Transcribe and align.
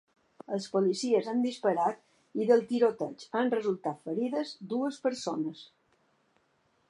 Els 0.55 0.63
policies 0.75 1.27
han 1.33 1.43
disparat 1.47 1.99
i 2.43 2.47
del 2.53 2.63
tiroteig 2.71 3.27
han 3.41 3.53
resultat 3.57 4.01
ferides 4.09 4.53
dues 4.73 4.99
persones. 5.07 5.63